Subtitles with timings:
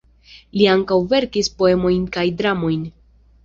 [0.59, 2.93] Li ankaŭ verkis poemojn kaj dramojn.